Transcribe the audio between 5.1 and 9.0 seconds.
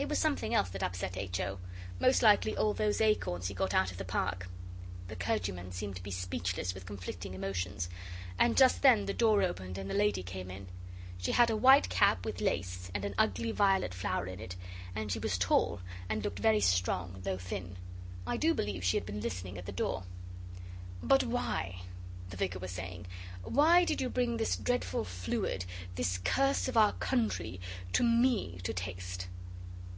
clergyman seemed to be speechless with conflicting emotions, and just